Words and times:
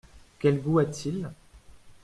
Quel 0.39 0.59
goût 0.63 0.79
a-t-il? 0.79 1.29